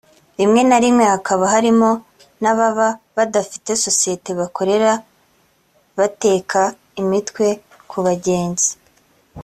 [0.39, 1.89] rimwe na rimwe hakaba harimo
[2.41, 4.91] n’ababa badafite sosiyete bakorera
[5.97, 6.61] bateka
[7.01, 7.45] imitwe
[7.89, 8.69] ku bagenzi